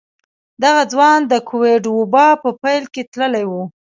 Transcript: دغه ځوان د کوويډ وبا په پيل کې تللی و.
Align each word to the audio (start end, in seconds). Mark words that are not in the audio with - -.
دغه 0.63 0.83
ځوان 0.91 1.19
د 1.31 1.33
کوويډ 1.49 1.83
وبا 1.99 2.27
په 2.43 2.49
پيل 2.61 2.83
کې 2.93 3.01
تللی 3.13 3.45
و. 3.49 3.53